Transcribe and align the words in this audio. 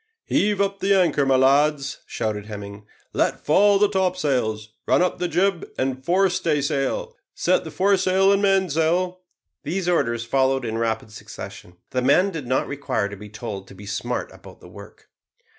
"Heave 0.25 0.59
up 0.59 0.79
the 0.79 0.99
anchor, 0.99 1.27
my 1.27 1.35
lads," 1.35 1.99
shouted 2.07 2.47
Hemming; 2.47 2.87
"let 3.13 3.45
fall 3.45 3.77
the 3.77 3.87
topsails. 3.87 4.69
Run 4.87 5.03
up 5.03 5.19
the 5.19 5.27
jib 5.27 5.69
and 5.77 6.03
fore 6.03 6.27
staysail. 6.31 7.15
Set 7.35 7.63
the 7.63 7.69
foresail 7.69 8.31
and 8.33 8.41
mainsail." 8.41 9.19
These 9.61 9.87
orders 9.87 10.25
followed 10.25 10.65
in 10.65 10.79
rapid 10.79 11.11
succession. 11.11 11.77
The 11.91 12.01
men 12.01 12.31
did 12.31 12.47
not 12.47 12.65
require 12.67 13.09
to 13.09 13.15
be 13.15 13.29
told 13.29 13.67
to 13.67 13.75
be 13.75 13.85
smart 13.85 14.31
about 14.33 14.59
the 14.59 14.67
work. 14.69 15.07